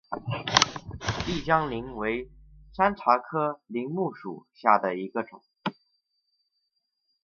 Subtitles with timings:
[1.27, 2.27] 丽江柃为
[2.73, 5.43] 山茶科柃木属下的一个种。